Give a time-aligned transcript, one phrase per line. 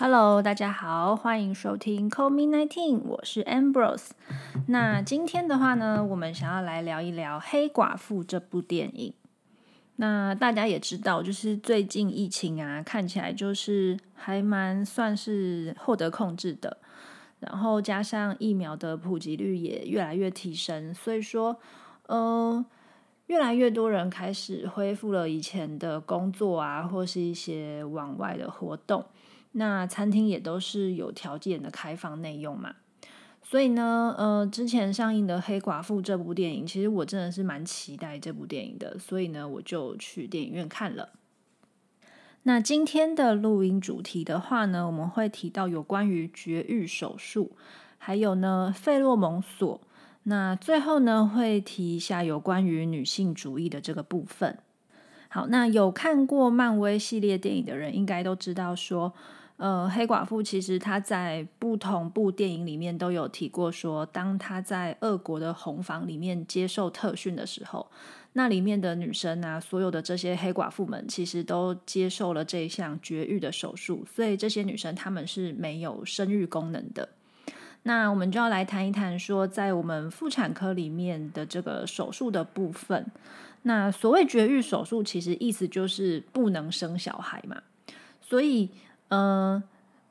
[0.00, 4.12] Hello，大家好，欢迎收听 Call Me Nineteen，我是 Ambrose。
[4.68, 9.12] 那今天的话呢，我们想要来聊一聊《黑寡妇》这部电影。
[9.96, 16.78] 那大家也知道，就是最近疫情啊，看起来就是还蛮算是获得控制的，
[17.40, 21.54] 然后加上疫苗的普及率也越来越提升，所以说，
[22.06, 22.64] 呃，
[23.26, 29.04] 越来越多人开始恢复了以前的工作啊，或是一些往外的活动。
[29.52, 32.74] 那餐厅也都是有条件的开放内用嘛。
[33.42, 41.08] 所以呢，呃，之前上映的《黑寡妇》这部电影，其实我真的是蛮期待这部电影的，所以呢，我就去电影院看了。
[42.44, 47.56] 那今天的录音主题的话呢，我们会提到有关于绝育手术，
[47.98, 49.80] 还有呢费洛蒙锁。
[50.24, 54.58] 那最后呢，会提一下有关于女性主义的这个部分。
[55.28, 59.12] 好，那有看过漫威系列电影的人，应该都知道说。
[59.60, 67.86] 呃，黑寡妇其实她在不同部电影里面都有提过，说当她在俄国的红房里面接受特训的时候，
[68.32, 77.10] 那里面的女生啊，所有的这些黑寡妇们其实都接受了这项绝育的手术，所以这些女生她们是没有生育功能的。
[77.82, 83.04] 那我们就要来谈一谈，说在我们妇产科里面的这个手术的部分，
[83.64, 87.60] 那所谓绝育手术，其实意思就是不能生小孩嘛，
[88.22, 88.70] 所以。
[89.10, 89.62] 嗯，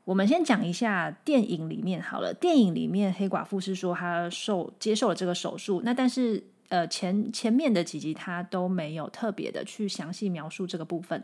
[0.05, 2.33] 我们先讲一下电影里面好了。
[2.33, 11.23] 电影里面黑寡妇是说她受接受了这个手术，那但是呃前前面的几集她都没有特别的去详细描述这个部分。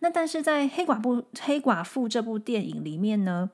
[0.00, 3.50] 那但是在黑寡妇黑寡妇这部电影里面呢，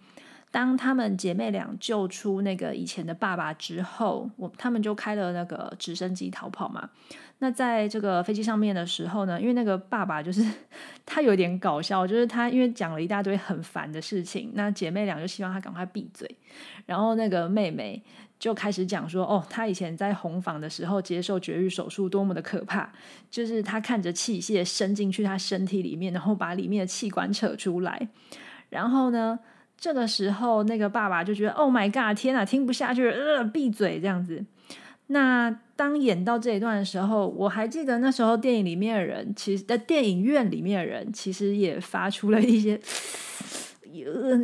[0.50, 6.91] 当她们姐妹俩救出那个以前的爸爸之后，我他们就开了那个直升机逃跑嘛。
[7.38, 10.42] 那在这个飞机上面的时候呢，因为那个爸爸就是
[11.05, 16.26] 他有点搞笑，就是他因为讲了一大堆很烦的事情，那姐妹俩就希望他赶快闭嘴，
[16.87, 18.03] 然后那个妹妹
[18.38, 22.91] 就开始讲说，哦，他以前在红房的时候接受绝育手术多么的可怕，
[23.31, 28.09] 就是他看着器械伸进去他身体里面，然后把里面的器官扯出来，
[28.71, 29.38] 然后呢，
[29.78, 34.44] 这个时候那个爸爸就觉得，Oh my god，天啊，听不下去，呃，闭嘴这样子。
[35.09, 42.81] 那当演到这一段的时候，我还记得那时候电影里面的人，其实在电影院里面的人，其实也发出了一些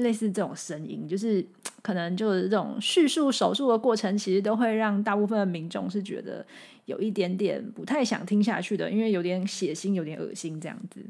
[0.03, 1.44] 类似这种声音，就是
[1.82, 6.47] 可能就是这种叙述手术的过程，其实都会让大部分的民众是觉得
[6.84, 11.00] 有一点点不太想听下去的，因为有点血腥，有点恶心这样子。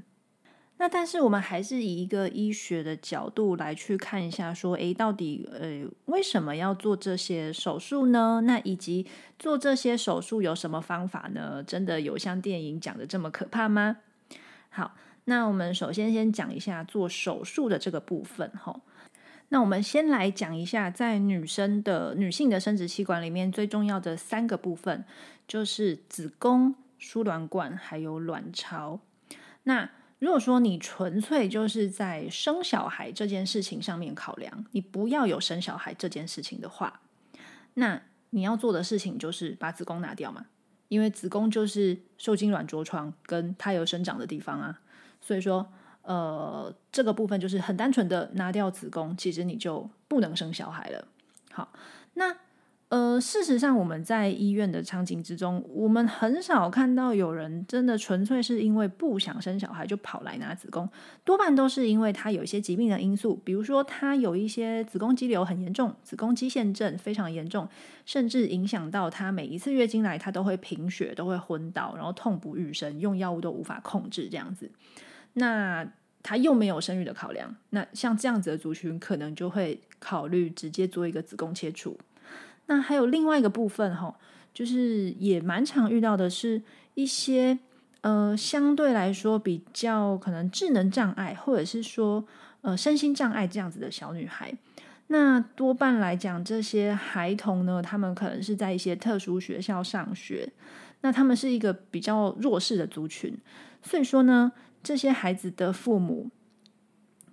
[0.82, 8.42] 那但是我们还是以一个医学的角度来去看一下，说，诶，到底呃为什么要做这些手术呢？
[8.44, 9.06] 那以及
[9.38, 11.62] 做这些手术有什么方法呢？
[11.62, 13.98] 真的有像电影讲的这么可怕吗？
[14.70, 18.80] 好，那我们首先先讲一下做手术的这个部分，哈。
[19.50, 25.04] 那我们先来讲一下，在女生的女性的生殖器官里面最重要的三个部分，
[25.46, 28.98] 就是子宫、输卵管还有卵巢。
[29.62, 29.88] 那
[30.22, 37.00] 如果说你纯粹就是在生小孩这件事情上面考量，你不要有生小孩这件事情的话，
[37.74, 38.00] 那
[38.30, 40.46] 你要做的事情就是把子宫拿掉嘛，
[40.86, 44.80] 因为子宫就是受精卵着床跟胎儿生长的地方啊，
[45.20, 45.72] 所以说，
[46.02, 51.08] 呃，这个部分就是很单纯的拿掉子宫，其实你就不能生小孩了。
[51.50, 51.72] 好，
[52.14, 52.36] 那。
[52.92, 60.86] 呃，事实上，我们在医院的场景之中，我们很少看到有人真的纯粹是因为不想生小孩就跑来拿子宫，
[61.24, 67.66] 多半都是因为他有一些疾病的因素，比如说他有一些子宫肌瘤很严重，子宫肌腺症非常严重，
[68.04, 74.70] 甚至影响到他每一次月经来，他都会贫血，都会昏倒，然后痛不欲生，用药物都无法控制这样子。
[75.32, 75.90] 那
[76.22, 81.96] 他又没有生育的考量，那像这样子的族群，可能就会考虑直接做一个子宫切除。
[82.66, 84.14] 那还有另外一个部分哈，
[84.54, 86.62] 就是也蛮常遇到的，是
[86.94, 87.58] 一些
[88.02, 92.24] 呃相对来说比较可能智能障碍，或者是说
[92.62, 94.54] 呃身心障碍这样子的小女孩。
[95.08, 100.50] 那多半来讲，这些孩童呢，他们可能是在一些特殊学校上学，
[101.02, 103.36] 那他们是一个比较弱势的族群，
[103.82, 106.30] 所以说呢，这些孩子的父母。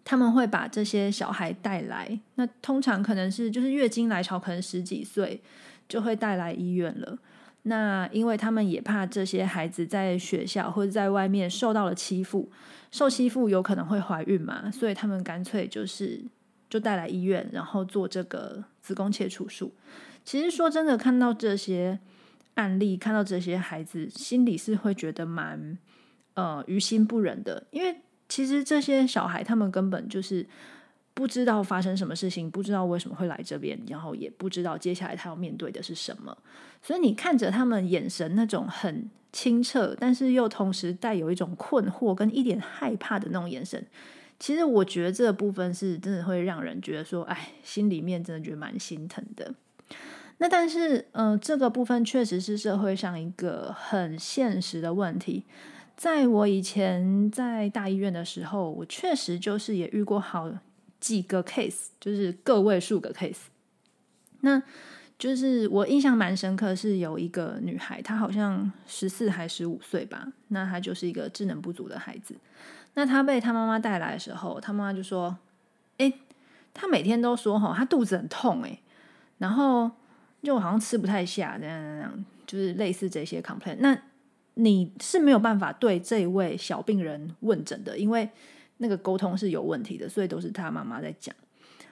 [0.05, 5.39] 他们会把这些小孩带来，那通常可能是就是月经来潮，可能十几岁
[5.87, 7.19] 就会带来医院了。
[7.63, 12.49] 那因为他们也怕这些孩子在学校或者在外面受到了欺负，
[12.89, 16.23] 受欺负有可能会怀孕嘛，所以他们干脆就是
[16.69, 19.73] 就带来医院，然后做这个子宫切除术。
[20.23, 21.99] 其实说真的，看到这些
[22.55, 25.77] 案例，看到这些孩子，心里是会觉得蛮
[26.33, 27.97] 呃于心不忍的，因为。
[28.29, 30.45] 其实这些小孩他们根本就是
[31.13, 36.37] 不知道发生什么事情，不知道为什么会来这边，然后也不知道接下来他要面对的是什么。
[36.81, 43.85] 所以你看着他们眼神那种很清澈，但是又同时带有一种困惑跟一点害怕的那种眼神。
[44.39, 49.53] 其实我觉得这个部分是真的会让人觉得说，哎，心里面真的觉得蛮心疼的。
[50.37, 55.43] 那但是，呃，这个部分确实是社会上一个很现实的问题。
[55.99, 60.49] 在我以前在大医院的时候，我确实就是也遇过好
[60.97, 63.47] 几个 case，就是个位数个 case。
[64.39, 64.63] 那
[65.17, 72.33] 就是我印象蛮深刻，是有一个女孩，她好像十四还十五岁吧，那她就是一个智能不足的孩子。
[72.93, 75.37] 那她被她妈妈带来的时候，她妈妈就说
[75.99, 76.13] ：“哎，
[76.73, 78.79] 她每天都说哈，她肚子很痛哎，
[79.39, 79.91] 然后
[80.41, 83.75] 就好像吃不太下，这样这样，就是类似这些 complain。
[83.79, 84.01] 那
[84.61, 88.29] 你是没有办法对这位小病人问诊的，因为
[88.79, 91.33] 那个沟通是有问题的，所以都是他妈妈在讲。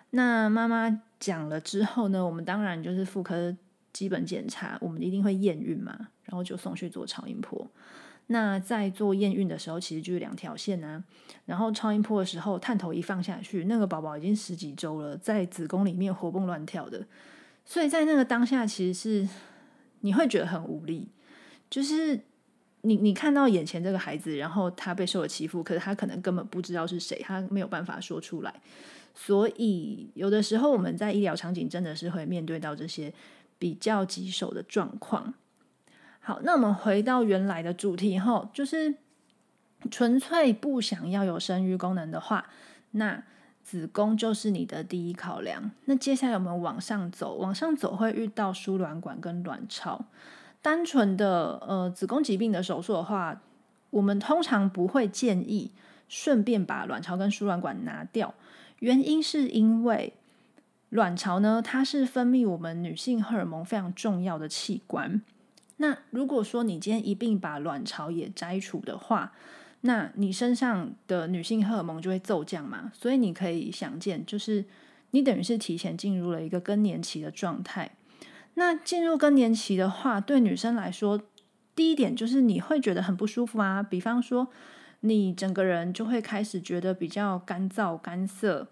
[0.10, 3.56] 那妈妈讲了之后呢，我们当然就是妇科
[3.94, 7.66] 基本检查，我们一定会验孕嘛，然后就送去做超音波。
[8.28, 11.02] 那在做验孕的时候，其实就是两条线啊。
[11.46, 17.06] 然后超音波的时候，探头一放下去，那个宝宝已经十几周了，在子宫里面活蹦乱跳的。
[17.64, 19.30] 所以在那个当下，其实是
[20.02, 21.08] 你会觉得很无力，
[21.70, 22.20] 就是。
[22.88, 28.54] 你你看到眼前这个孩子，然后他被受了欺负，可是他可能根本不知道是谁，他没有办法说出来。
[29.14, 33.14] 所以有的时候我们在医疗场景真的是会面对到这些
[33.60, 35.34] 比较棘手的状况。
[36.20, 38.96] 好，那我们回到原来的主题后，就是
[39.92, 42.50] 纯粹不想要有生育功能的话，
[42.92, 43.24] 那
[43.64, 45.72] 子宫就是你的第一考量。
[45.86, 50.06] 那接下来我们往上走，往上走会遇到输卵管跟卵巢。
[50.62, 53.42] 单纯的呃子宫疾病的手术的话，
[53.90, 55.72] 我们通常不会建议
[56.08, 58.34] 顺便把卵巢跟输卵管拿掉。
[58.80, 60.14] 原因是因为
[60.90, 65.22] 卵巢呢，它是分泌我们女性荷尔蒙非常重要的器官。
[65.78, 69.34] 那如果说你今天一并把卵巢也摘除的话，
[69.82, 72.92] 那你身上的女性荷尔蒙就会骤降嘛。
[72.94, 74.66] 所以你可以想见，就是
[75.12, 77.92] 你等于是提前进入了一个更年期的状态。
[78.60, 81.22] 那进入更年期的话，对女生来说，
[81.76, 83.84] 第一点就是你会觉得很不舒服啊。
[83.84, 84.48] 比方说，
[85.02, 88.68] 你整个人就会开始觉得比较干燥、干涩，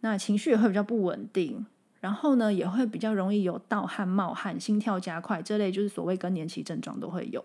[0.00, 1.66] 那情绪也会比较不稳定，
[2.00, 7.44] 然后呢，也会比较容易有盗汗、冒汗、心跳加快这类就是所谓更年期症状都会有。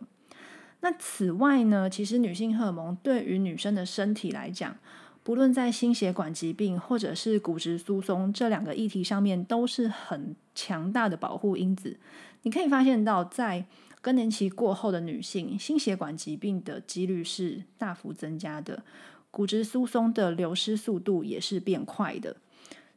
[0.80, 4.78] 那此外呢，其实女性荷尔蒙对于女生的身体来讲，
[5.24, 11.98] 不论在心血管疾病或者是骨质疏松这两个议题上面，都是很强大的保护因子。
[12.42, 13.66] 你可以发现到，在
[14.02, 18.84] 更年期过后的女性，心血管疾病的几率是大幅增加的，
[19.32, 22.36] 骨质疏松的流失速度也是变快的。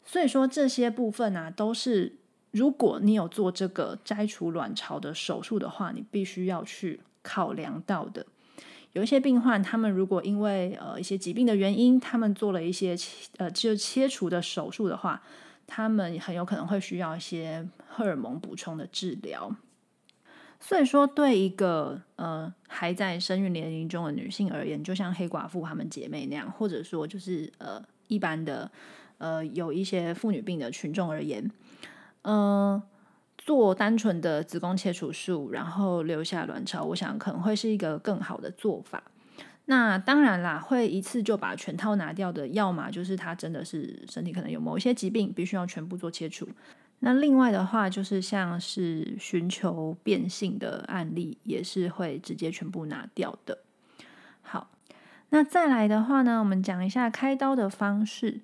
[0.05, 2.17] 所以说，这些部分啊，都是
[2.51, 8.27] 如果你有做这个摘除卵巢的手术的话，你必须要去考量到的。
[8.97, 12.97] 有一些病患，他们如果因为呃一些疾病的原因，他们做了一些
[13.37, 15.21] 呃就切除的手术的话，
[15.67, 19.55] 他们很有可能会需要一些荷尔蒙补充的治疗。
[20.59, 28.71] 所以说，对一个呃还在生育年龄中的女性而言，就像黑寡妇她们姐妹那样，或者说就是呃一般的
[29.19, 31.51] 呃有一些妇女病的群众而言，
[32.23, 32.83] 嗯。
[33.47, 39.05] 做单纯的子宫切除术，然后留下卵巢，我想可能会是一个更好的做法。
[39.67, 46.49] 那当然啦，会一次就把全套拿掉的，要么就是他真的是身体可能有某一些疾病，必须要全部做切除。
[46.99, 53.59] 那另外的话，就是像是寻求变性的案例，也是会直接全部拿掉的。
[54.43, 54.71] 好，
[55.31, 58.41] 那再来的话呢，我们讲一下开刀的方式。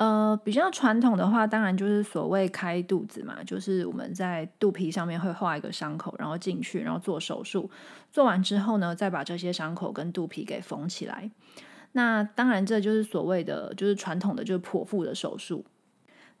[0.00, 7.70] 呃，比较传统的话，当然就是所谓开肚子嘛，就是我们在肚皮上面会画一个伤口，然后进去，然后做手术。
[8.10, 11.30] 做完之后呢，再把这些伤口跟肚皮给缝起来。
[11.92, 15.66] 那当然，这就是所谓的，就是传统的，就是剖腹的手术。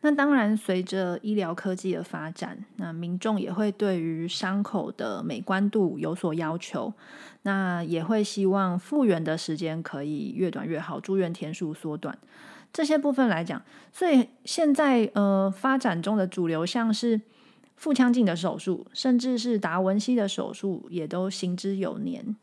[0.00, 6.94] 那当然，随着医疗科技的发展，那民众也会对于伤口的美观度有所要求，
[7.42, 12.16] 那也会希望复原的时间可以越短越好，住院天数缩短。
[12.72, 13.62] 这些部分来讲，
[13.92, 17.20] 所以现在呃发展中的主流像是
[17.76, 22.36] 腹腔镜的手术，甚至是达文西的手术，也都行之有年。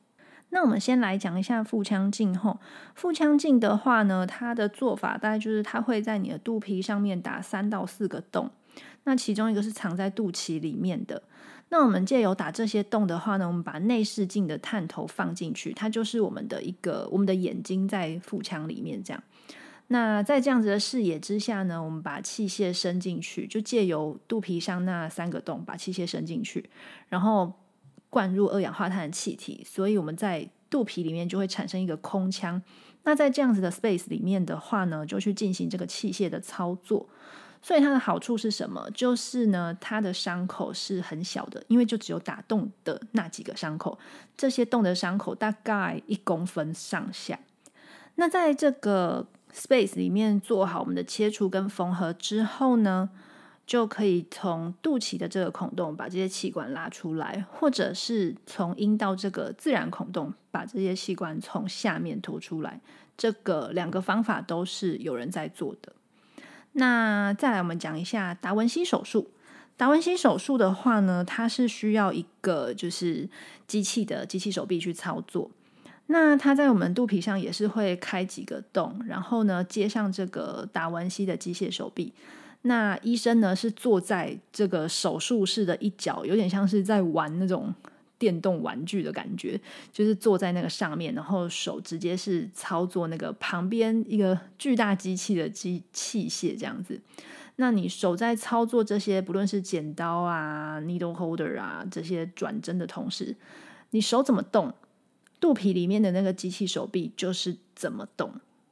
[0.49, 2.59] 那我们先来讲一下腹腔镜后，
[2.95, 8.49] 腹腔镜的话呢，它的做法大概就是它会在你的肚皮上面打三到四个洞，
[9.03, 11.21] 那其中一个是藏在肚脐里面的。
[11.69, 19.21] 那我们借由打这些洞的话呢，我们把内视镜的探头放进去，它就是我们的一个我们的眼睛在腹腔里面这样。
[19.87, 26.69] 那在这样子的视野之下呢，我们把器械伸进去，就借由肚皮上那三个洞把器械伸进去，
[27.09, 27.53] 然后
[28.09, 32.61] 灌入二氧化碳的气体，所以我们在肚皮里面就会产生一个空腔。
[33.03, 37.07] 那在这样子的 space 里面的话呢，就去进行这个器械的操作。
[37.59, 38.87] 所以它的好处是什么？
[38.93, 43.97] 就是呢，它的伤口是很小的，因为就只有打洞的那几个伤口，
[44.37, 47.39] 这些洞的伤口大概一公分上下。
[48.15, 53.09] 那在这个 space 里面做好我们的切除跟缝合之后呢，
[53.65, 62.79] 就可以从肚脐的这个孔洞把这些气管拉出来，或者是从阴道这个自然孔洞把这些气管从下面拖出来。
[63.17, 65.91] 这个两个方法都是有人在做的。
[66.73, 69.31] 那再来，我们讲一下达文西手术。
[69.75, 73.27] 达文西手术的话呢，它是需要一个就是
[73.65, 75.49] 机器的机器手臂去操作。
[76.07, 82.13] 那它在我们肚皮上也是会开几个洞，然后呢接上这个达文西的机械手臂。
[82.63, 87.73] 那医生呢是坐在这个手术室的一角，有点像是在玩那种
[88.17, 89.59] 电动玩具的感觉，
[89.91, 96.99] 就是坐在那个上面，然后手直接是操作那个旁边一个巨大机器的机器械这样子。
[97.57, 103.35] 那你手在操作这些，不论是剪刀啊、needle holder 啊这些转针的同时，
[103.91, 104.73] 你手怎么动？
[105.39, 108.31] 肚皮里面的那个机器手臂就是怎么动，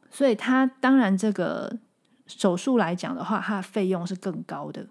[0.10, 1.78] 所以它当然这个
[2.28, 4.88] 手术来讲的话，它的费用是更高的。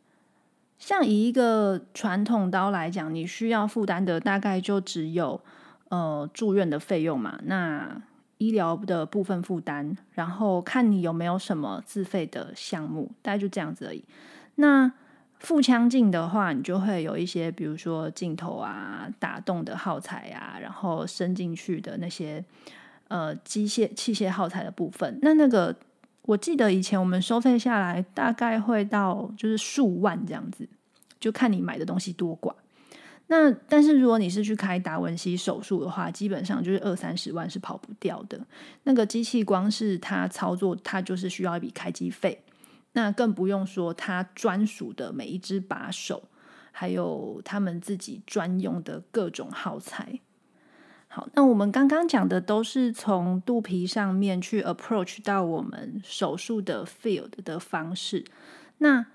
[0.79, 5.41] 像以一个传统刀来讲，你需要负担的大概就只有
[5.89, 8.03] 呃住院的费用嘛，那
[8.39, 14.05] 医疗的部分负担，然后看你有没有什么自费的项目，大概就这样子而已。
[14.57, 14.93] 那
[15.45, 22.43] 腹腔镜的话，你就会有一些，比如说镜头啊、打洞的耗材啊，然后伸进去的那些
[23.09, 25.19] 呃机械器械耗材的部分。
[25.21, 25.77] 那那个
[26.23, 30.67] 我记得以前我们收费下来大概会到就是数万这样子，
[31.21, 32.53] 就看你买的东西多寡。
[33.27, 38.39] 那但是如果你是去开达文西手术的话，基本上就是二三十万是跑不掉的。
[38.83, 42.39] 那个机器光是它操作，它就是需要一笔开机费。
[42.95, 46.25] 那更不用说它专属的每一只把手，
[46.73, 50.21] 还有他们自己专用的各种耗材。
[51.07, 58.25] 好，那我们刚刚讲的都是从肚皮上面去 approach 到我们手术的 field 的方式。
[58.79, 59.07] 那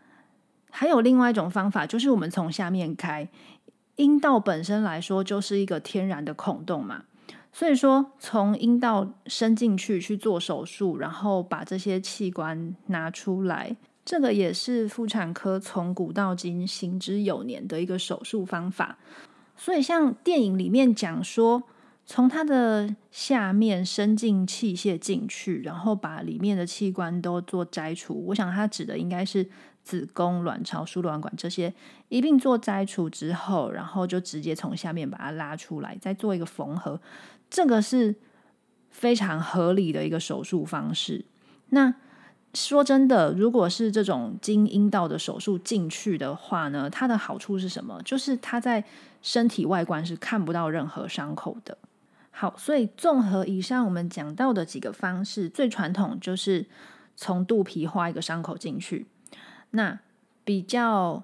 [0.70, 3.28] 还有另外一种方法，就是我们从下面开。
[3.98, 7.04] 阴道本身来说就是一个天然的孔洞嘛。
[7.52, 13.76] 所以说，从阴道伸进去去做手术，然后把这些器官拿出来，
[14.06, 18.98] 这个也是妇产科从古到今行之有年的一个手术方法。
[19.58, 21.64] 所以，像电影里面讲说，
[22.06, 28.26] 从它的下面伸进器械进去，然后把里面的器官都做摘除。
[28.28, 29.50] 我想，它指的应该是
[29.84, 31.74] 子宫、卵巢、输卵管这些
[32.08, 37.00] 一并做摘除之后，然后就直接从下面把它拉出来，再做一个缝合。
[37.50, 38.16] 这个是
[38.90, 41.26] 非常合理的一个手术方式。
[41.70, 41.94] 那
[42.54, 48.02] 说真的，如果是这种经阴道的手术进去的话呢，它的好处是什么？
[48.04, 48.84] 就是它在
[49.22, 51.78] 身体外观是看不到任何伤口的。
[52.32, 56.66] 好，所以综合以上我们讲到的几个方式，最传统就是
[57.16, 59.06] 从肚皮画一个伤口进去。
[59.72, 60.00] 那
[60.44, 61.22] 比较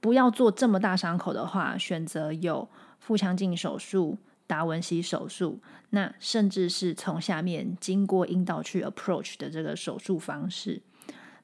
[0.00, 4.16] 不要做这么大伤口的话，选择有腹腔镜手术。
[4.46, 5.60] 达文西手术，
[5.90, 10.82] 那甚至是从下面经过阴道去 approach 的这个手术方式，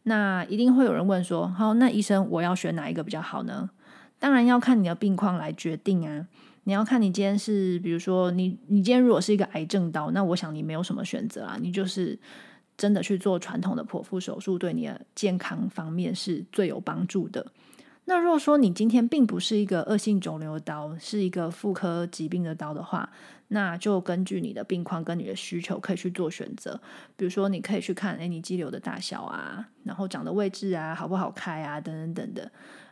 [0.02, 3.70] 那一定会有人问说：好，那医生我要选哪一个比较好呢？
[4.18, 6.26] 当然要看你的病况来决定啊。
[6.64, 12.16] 你要看你今天是，比如说你你今天如果是一个癌症刀，那我想你没有什么选择啊，你就是
[12.76, 17.44] 真的去做传统的剖腹手术，对你的健康方面是最有帮助的。
[18.10, 23.08] 那如果说你今天并不是一个恶性肿瘤的刀，是一个妇科疾病的刀的话，
[23.46, 26.80] 那就根据你的病况跟你的需求可以去做选择。
[27.16, 32.50] 比如说，你可以去看，哎，你肌瘤的大小啊，然后长的位置啊，好不好开啊，等等等的，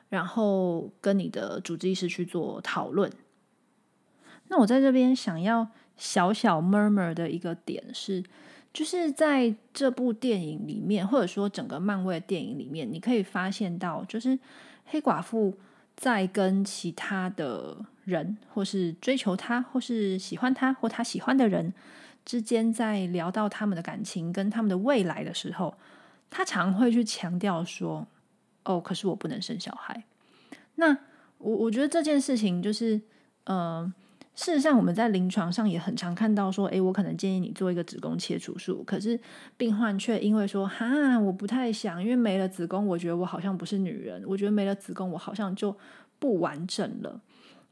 [0.09, 3.11] 然后跟你的主治医师去做讨论。
[4.47, 8.23] 那我在这边想要小小 murmur 的一个点是，
[8.73, 14.39] 就是在这部电影里面，或者说整个漫威电影里面，你可以发现到，就是。
[14.91, 15.59] 黑寡妇
[15.97, 21.73] 在跟其他的人，或是追求他，或是喜欢他，或他喜欢的人
[22.25, 25.75] 之间，在聊到他们的感情跟他们的未来的时候，
[26.31, 28.07] 他常会去强调说
[28.65, 30.05] ：“哦，可是我不能生小孩。”
[30.77, 30.97] 那
[31.39, 33.01] 我我觉得这件事情就是，
[33.45, 33.93] 呃，
[34.39, 39.19] 事实上，我们在临床上也很常看到说，诶，我可能建议你做一个子宫切除术，可是
[39.57, 45.77] 病患却因为说，哈，我不太想，因为没了子宫，我觉得我好像不是女人，我觉得没了子宫，我好像就
[46.21, 47.21] 不完整了。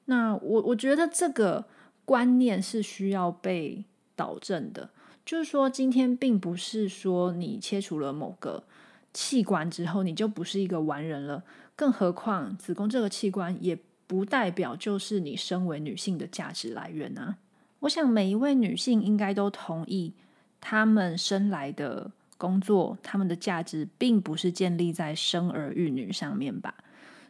[0.06, 1.66] 那我我觉得这个
[2.04, 3.85] 观念是需要被
[4.16, 4.90] 导正的，
[5.25, 8.64] 就是说，今天并不是说你切除了某个
[9.12, 11.44] 器官之后，你就不是一个完人了。
[11.76, 17.36] 更何况，子宫这个器官也不代表就是你身为女性的价值来源啊！
[17.80, 20.12] 我想每一位女性应该都同意，
[20.60, 26.75] 她们生来的工作，她们的价值并不是建立在生儿育女上面吧？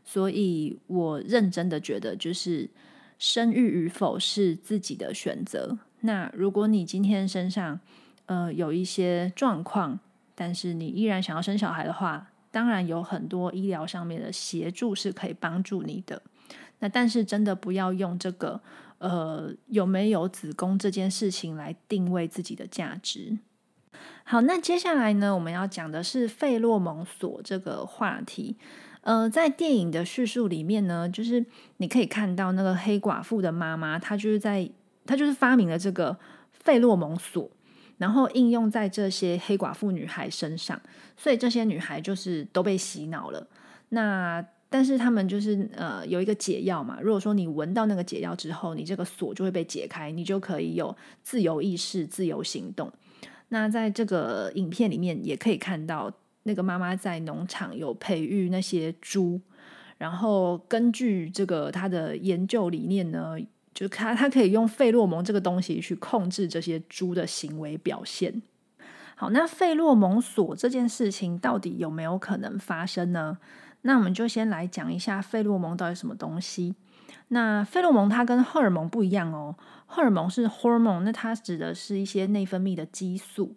[0.05, 2.69] 所以我认真的觉得，就是
[3.19, 5.79] 生育与否是自己的选择。
[6.01, 7.81] 那如果你今天身上
[8.27, 9.99] 呃有一些状况，
[10.35, 16.23] 但是你依然想要生小孩的话，当然有很多医疗上面的协助是可以帮助你的，
[16.79, 18.61] 那但是真的不要用这个
[18.99, 23.39] 呃有没有子宫这件事情来定位自己的价值。
[24.25, 28.57] 好，那接下来呢，我们要讲的是费洛蒙锁这个话题。
[29.01, 31.45] 呃，在电影的叙述里面呢，就是
[31.77, 34.69] 你可以看到那个黑寡妇的妈妈，她就是在
[35.05, 36.17] 她就是发明了这个
[36.53, 37.51] 费洛蒙锁。
[37.99, 40.79] 然后应用在这些黑寡妇女孩身上，
[41.17, 43.47] 所以这些女孩就是都被洗脑了。
[43.89, 44.45] 那
[44.77, 52.93] 但是他们就是呃有一个解药嘛，如果说你闻到那个解药之后，你这个锁就会被解开，你就可以有自由意识、自由行动。
[53.49, 59.41] 那在这个影片里面也可以看到，那个妈妈在农场有培育那些猪，
[59.97, 63.39] 然后根据这个她的研究理念呢。
[63.73, 68.43] 就他，他可以用费洛蒙这个东西去控制这些猪的行为表现。
[69.15, 73.37] 好，那费洛蒙锁这件事情到底有没有可能发生呢？
[73.87, 76.75] 那我们就先来讲一下费洛蒙到底什么东西。
[77.29, 83.55] 那费洛蒙它跟荷尔蒙不一样哦，荷尔蒙是 hormone，那它指的是一些内分泌的激素。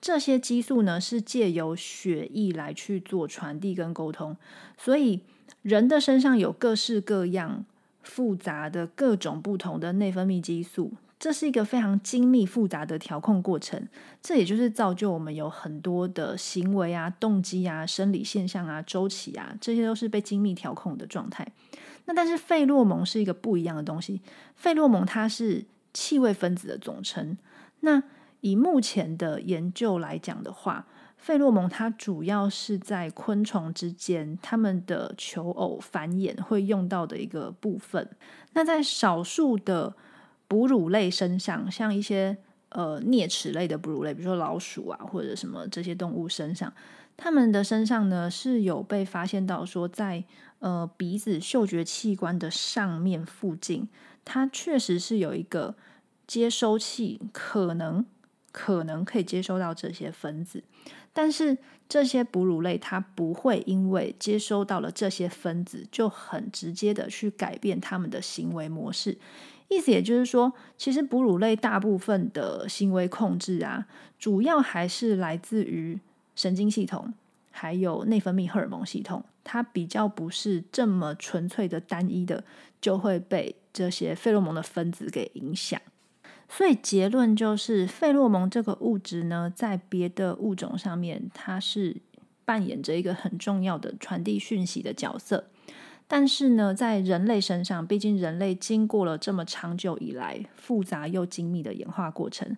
[0.00, 4.36] 这些激素呢是借由血液来去做传递跟沟通，
[4.78, 5.20] 所以
[5.62, 7.64] 人的身上有各式各样。
[8.04, 10.92] 复杂的各种不同的内分泌激素，
[11.22, 13.80] 这是一个非常精密复杂的调控过程。
[14.20, 21.46] 这也就是造就我们有很多的行为啊、动机啊、生理现象啊、周期啊，这些都是被精密调控的状态。
[22.06, 24.20] 那但是费洛蒙是一个不一样的东西，
[24.56, 27.38] 费洛蒙它是气味分子的总称。
[27.78, 28.02] 那
[28.40, 38.10] 以目前的研究来讲的话，费洛蒙它主要是在昆虫之间，它们的求偶繁衍会用到的一个部分。
[38.54, 39.94] 那在少数的
[40.52, 42.36] 哺乳类身上，像一些
[42.68, 46.70] 呃啮齿类的哺乳类，比如说老鼠啊或者什么这些动物身上，
[47.16, 50.22] 它们的身上呢是有被发现到说，在
[50.58, 53.88] 呃鼻子嗅觉器官的上面附近，
[54.26, 55.74] 它确实是有一个
[56.26, 58.04] 接收器，可能
[58.52, 60.62] 可能可以接收到这些分子。
[61.14, 61.56] 但是
[61.88, 69.18] 这些哺乳类它不会因为接收到了这些分子就很直接的去改变他们的行为模式，
[69.72, 73.86] 意思也就是说，其实哺乳类大部分的行为控制啊，
[74.18, 75.98] 主要还是来自于
[76.36, 77.12] 神经系统，
[77.50, 82.44] 还有内分泌荷尔蒙系统，它比较不是这么纯粹的单一的，
[82.80, 85.80] 就会被这些费洛蒙的分子给影响。
[86.48, 91.96] 所以结论就是，费洛蒙这个物质呢，在别的物种上面，它是
[92.44, 95.46] 扮演着一个很重要的传递讯息的角色。
[96.12, 102.54] 但是呢，在人类身上，毕竟人类经过了这么长久以来复杂又精密的演化过程，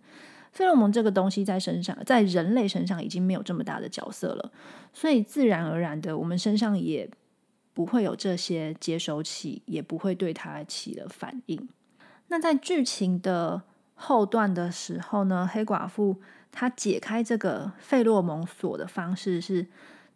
[0.51, 4.51] 费洛蒙这个东西在身上，在人类身上已经没有这么大的角色了。
[4.93, 7.09] 所以自然而然的，我们身上也
[7.73, 11.69] 不会有这些接收器，也不会对它起了反应。
[12.27, 13.63] 那在剧情的。
[13.97, 19.65] 后段的时候呢，黑寡妇她解开这个费洛蒙锁的方式是，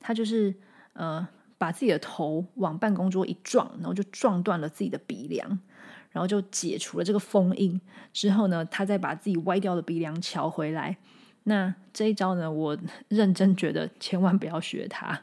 [0.01, 0.53] 她就是
[0.95, 5.47] 呃把自己的头往办公桌一撞，然后就撞断了自己的鼻梁，
[6.13, 7.81] 然后就解除了这个封印。
[8.13, 10.97] 之后呢，他再把自己歪掉的鼻梁翘回来。
[11.45, 15.23] 那这一招呢，我认真觉得千万不要学它。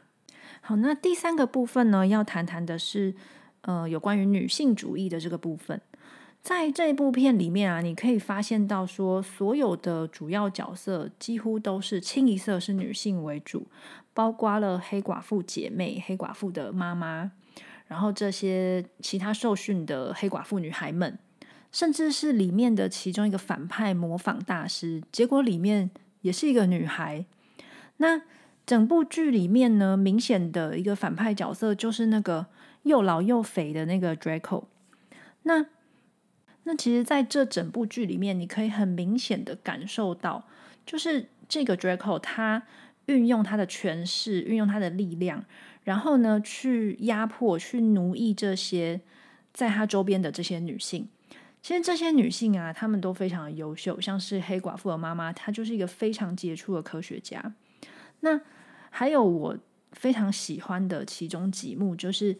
[0.61, 3.13] 好，那第三个部分呢，要谈谈的是
[3.61, 5.79] 呃有关于女性主义的这个部分。
[6.45, 13.65] 在这部片里面啊，你可以发现到说，所有的主要角色几乎都是清一色是女性为主，
[14.13, 17.31] 包括了黑寡妇姐妹、黑寡妇的妈妈，
[17.87, 21.17] 然后这些其他受训的黑寡妇女孩们，
[21.71, 25.89] 甚至是里面的其中一个反派模仿大师，结果里面
[26.21, 27.25] 也是一个女孩。
[27.97, 28.21] 那
[28.67, 32.45] 整部剧里面呢，明显的一个反派角色就是那个
[32.83, 34.65] 又老又肥的那个 Draco。
[35.41, 35.65] 那
[36.67, 40.47] 那其实，在这整部剧里面，你可以很明显的感受到，
[40.85, 42.63] 就是这个 Draco 他
[43.05, 45.45] 运用他的权势，运用他的力量，
[45.83, 49.01] 然后呢，去压迫、去奴役这些
[49.53, 51.07] 在他周边的这些女性。
[51.61, 57.53] 其实这些女性啊，她们都非常的优秀，像是黑寡妇的妈妈，她就是一个非常杰出的科学家。
[58.19, 58.39] 那
[58.91, 59.57] 还有我
[59.91, 62.37] 非常喜欢的其中几幕，就是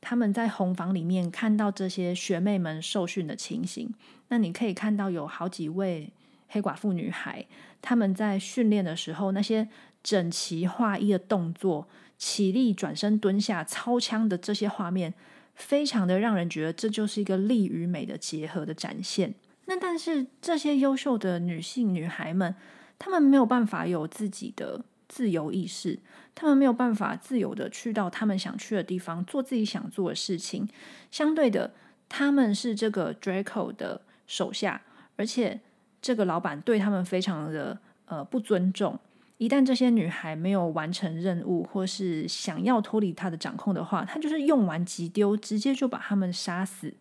[0.00, 3.92] 他们在红房里面看到这些学妹们受训的情形。
[4.28, 6.12] 那你可以看到有好几位
[6.48, 7.44] 黑寡妇女孩，
[7.80, 9.68] 他们在训练的时候，那些
[10.02, 15.14] 整齐划一的动作、起立、转身、蹲下、操枪的这些画面。
[15.54, 19.34] 非常的让人觉得这就是一个力与美的结合的展现。
[19.64, 22.54] 那但是这些优秀的女性女孩们，
[22.96, 25.98] 她们没有办法有自己的自由意识，
[26.34, 30.68] 他们没有办法自由的去到他们想去的地方，做自己想做的事情。
[31.10, 31.72] 相对的，
[32.08, 34.82] 他们是这个 Draco 的手下，
[35.16, 35.60] 而且
[36.00, 38.98] 这个老板对他们非常的呃不尊重。
[39.38, 46.94] 一旦这些女孩没有完成任务，或是想要脱离他的掌控的话，他就是用完即丢，直接就把他们杀死。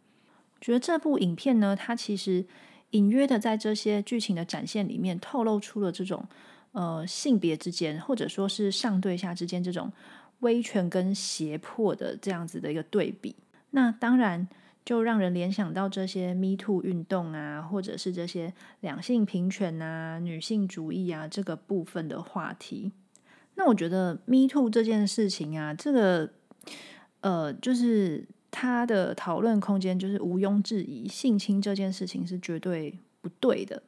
[0.61, 2.45] 觉得这部影片呢，它其实
[2.91, 6.25] 隐约的在这些剧情的展现里面，透露出了这种
[6.71, 9.91] 呃性别之间，或者说是上对下之间这种
[10.39, 13.35] 威权跟胁迫的这样子的一个对比。
[13.71, 14.47] 那当然。
[14.87, 22.93] 就让人联想到这些 Me Too 运动啊，或者是这些两性平权啊、女性主义啊这个部分的话题。
[23.55, 26.29] 那我觉得 Me Too 这件事情啊，这个
[27.19, 33.83] 呃，就是它的讨论空间就是毋庸置疑，性侵这件事情是绝对不对的。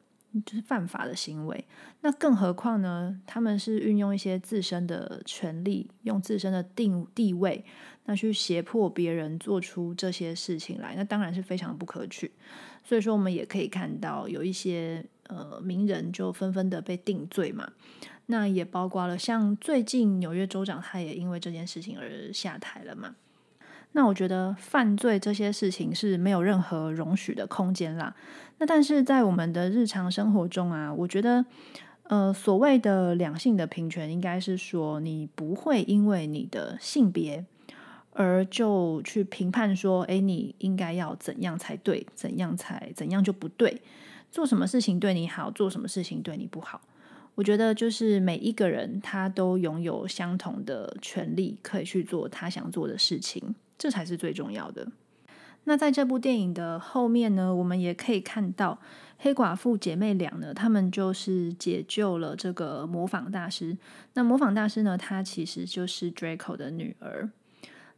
[0.46, 1.66] 就是犯法的行为，
[2.02, 3.20] 那更何况呢？
[3.26, 7.66] 他们是运用一些自身的权利，用自身的定地位，
[8.06, 12.32] 那去胁迫别人做出这些事情来，那当然是非常不可取。
[12.84, 17.72] 所以说，我们也可以看到有一些呃名人就纷纷的被定罪嘛。
[18.28, 23.16] 那也包括了像最近纽约州长，他也因为这件事情而下台了嘛。
[23.94, 28.16] 那我觉得犯罪这些事情是没有任何容许的空间啦。
[28.60, 31.44] 那但是在我们的日常生活中啊，我觉得，
[32.04, 37.44] 呃，所谓的两性的平权，应该是说你不会因为你的性别
[38.12, 43.82] 而就去评判说，哎，你应该要怎样才对，怎样才怎样就不对，
[44.30, 46.82] 做什么事情对你好，做什么事情对你不好。
[47.36, 53.56] 我觉得就是每一个人他都拥有相同的权利，可以去做他想做的事情。
[53.80, 54.88] 这才是最重要的。
[55.64, 58.80] 那在这部电影的后面呢，我们也可以看到
[59.18, 63.78] 黑寡妇姐妹俩呢，她们就是解救了这个模仿大师。
[64.14, 67.30] 那模仿大师呢，她其实就是 Draco 的女儿。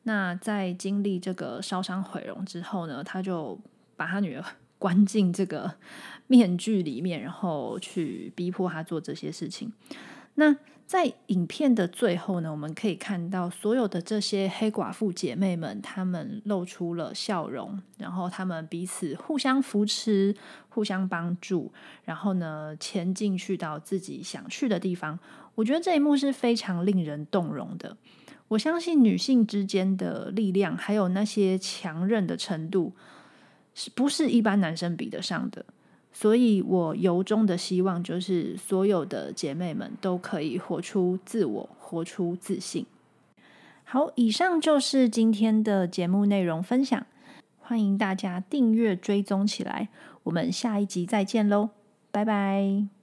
[0.04, 3.60] 那在经历这个烧伤毁容之后呢，他就
[3.96, 4.44] 把他女儿
[4.80, 5.76] 关进这个
[6.26, 9.72] 面具里面，然后去逼迫她做这些事情。
[10.36, 20.36] 那在影片的最后呢，我们可以看到所有的这些黑寡妇姐妹们，她们露出了笑容，然后她们彼此互相扶持、
[20.68, 21.72] 互相帮助，
[22.04, 25.18] 然后呢，前进去到自己想去的地方。
[25.56, 27.96] 我觉得这一幕是非常令人动容的。
[28.50, 32.94] 我相信女性之间的力量，还有那些强韧的程度，
[33.74, 35.66] 是不是一般男生比得上的？
[36.14, 42.86] 所以我由衷的希望，就是所有的姐妹们都可以活出自我，活出自信。
[43.84, 47.06] 好，以上就是今天的节目内容分享，
[47.60, 49.90] 欢迎大家订阅追踪起来。
[50.24, 51.70] 我们下一集再见喽，
[52.12, 53.01] 拜拜。